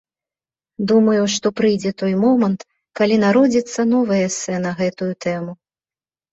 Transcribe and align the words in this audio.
Думаю, 0.91 1.19
што 1.33 1.47
прыйдзе 1.61 1.91
той 2.03 2.13
момант, 2.23 2.65
калі 3.01 3.21
народзіцца 3.27 3.79
новае 3.93 4.21
эсэ 4.29 4.53
на 4.67 4.75
гэтую 4.83 5.13
тэму. 5.31 5.51